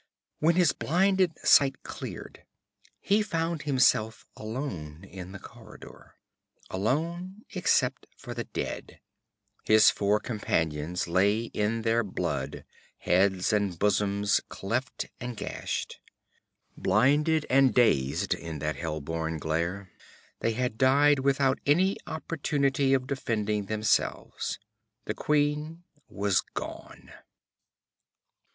When 0.39 0.55
his 0.55 0.73
blinded 0.73 1.33
sight 1.43 1.83
cleared, 1.83 2.43
he 2.99 3.21
found 3.21 3.61
himself 3.61 4.25
alone 4.35 5.03
in 5.03 5.31
the 5.31 5.37
corridor 5.37 6.15
alone 6.71 7.45
except 7.51 8.07
for 8.17 8.33
the 8.33 8.45
dead. 8.45 8.99
His 9.63 9.91
four 9.91 10.19
companions 10.19 11.07
lay 11.07 11.43
in 11.53 11.83
their 11.83 12.03
blood, 12.03 12.65
heads 12.97 13.53
and 13.53 13.77
bosoms 13.77 14.41
cleft 14.49 15.05
and 15.19 15.37
gashed. 15.37 15.99
Blinded 16.75 17.45
and 17.47 17.71
dazed 17.71 18.33
in 18.33 18.57
that 18.57 18.77
hell 18.77 19.01
born 19.01 19.37
glare, 19.37 19.91
they 20.39 20.53
had 20.53 20.79
died 20.79 21.19
without 21.19 21.59
an 21.67 21.93
opportunity 22.07 22.95
of 22.95 23.05
defending 23.05 23.65
themselves. 23.65 24.57
The 25.05 25.13
queen 25.13 25.83
was 26.09 26.41
gone. 26.41 27.11